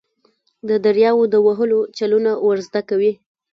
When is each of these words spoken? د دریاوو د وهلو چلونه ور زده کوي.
د 0.69 0.69
دریاوو 0.85 1.23
د 1.33 1.35
وهلو 1.45 1.79
چلونه 1.97 2.31
ور 2.45 2.57
زده 2.67 2.81
کوي. 2.89 3.11